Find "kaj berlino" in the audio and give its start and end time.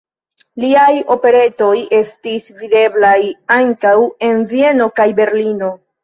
5.01-5.71